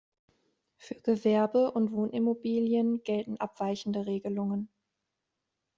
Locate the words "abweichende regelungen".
3.37-4.67